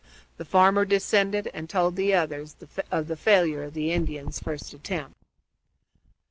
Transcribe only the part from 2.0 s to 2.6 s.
others